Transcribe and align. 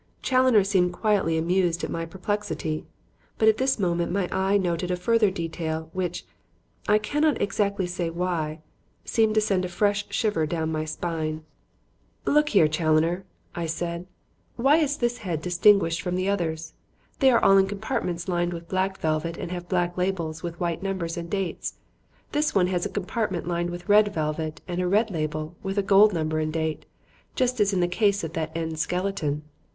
Challoner 0.23 0.63
seemed 0.63 0.93
quietly 0.93 1.37
amused 1.37 1.83
at 1.83 1.91
my 1.91 2.07
perplexity, 2.07 2.87
but 3.37 3.47
at 3.47 3.57
this 3.57 3.77
moment 3.77 4.11
my 4.11 4.27
eye 4.31 4.57
noted 4.57 4.89
a 4.89 4.95
further 4.95 5.29
detail 5.29 5.91
which 5.93 6.25
I 6.87 6.97
cannot 6.97 7.39
exactly 7.39 7.85
say 7.85 8.09
why 8.09 8.61
seemed 9.05 9.35
to 9.35 9.41
send 9.41 9.63
a 9.63 9.67
fresh 9.69 10.07
shiver 10.09 10.47
down 10.47 10.71
my 10.71 10.85
spine. 10.85 11.43
"Look 12.25 12.49
here, 12.49 12.67
Challoner," 12.67 13.25
I 13.53 13.67
said. 13.67 14.07
"Why 14.55 14.77
is 14.77 14.97
this 14.97 15.19
head 15.19 15.39
distinguished 15.39 16.01
from 16.01 16.15
the 16.15 16.27
others? 16.27 16.73
They 17.19 17.29
are 17.29 17.43
all 17.43 17.59
in 17.59 17.67
compartments 17.67 18.27
lined 18.27 18.53
with 18.53 18.69
black 18.69 18.97
velvet 18.97 19.37
and 19.37 19.51
have 19.51 19.69
black 19.69 19.97
labels 19.99 20.41
with 20.41 20.59
white 20.59 20.81
numbers 20.81 21.15
and 21.15 21.29
dates; 21.29 21.75
this 22.31 22.55
one 22.55 22.65
has 22.73 22.87
a 22.87 22.89
compartment 22.89 23.47
lined 23.47 23.69
with 23.69 23.87
red 23.87 24.11
velvet 24.11 24.61
and 24.67 24.81
a 24.81 24.87
red 24.87 25.11
label 25.11 25.57
with 25.61 25.77
a 25.77 25.83
gold 25.83 26.11
number 26.11 26.39
and 26.39 26.53
date, 26.53 26.87
just 27.35 27.59
as 27.59 27.71
in 27.71 27.81
the 27.81 27.87
case 27.87 28.23
of 28.23 28.33
that 28.33 28.51
end 28.57 28.79
skeleton." 28.79 29.43